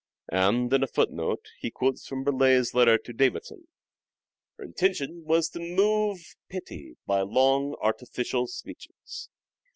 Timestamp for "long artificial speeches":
7.21-9.29